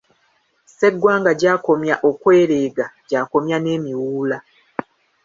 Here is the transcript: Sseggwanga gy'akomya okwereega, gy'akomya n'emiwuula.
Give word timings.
Sseggwanga 0.69 1.31
gy'akomya 1.39 1.95
okwereega, 2.09 2.85
gy'akomya 3.09 3.57
n'emiwuula. 3.59 4.37